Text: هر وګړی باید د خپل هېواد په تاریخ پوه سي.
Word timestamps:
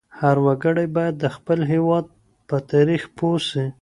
هر 0.19 0.37
وګړی 0.45 0.87
باید 0.95 1.15
د 1.19 1.25
خپل 1.35 1.59
هېواد 1.71 2.05
په 2.47 2.57
تاریخ 2.71 3.01
پوه 3.17 3.37
سي. 3.49 3.65